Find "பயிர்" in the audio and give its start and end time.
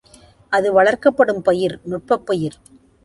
1.43-1.79, 2.25-2.57